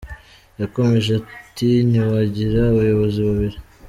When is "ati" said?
1.39-1.67